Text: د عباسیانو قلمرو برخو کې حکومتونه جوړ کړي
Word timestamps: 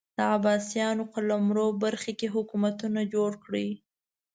د 0.17 0.19
عباسیانو 0.35 1.03
قلمرو 1.13 1.65
برخو 1.83 2.11
کې 2.19 2.27
حکومتونه 2.35 2.99
جوړ 3.13 3.31
کړي 3.45 3.69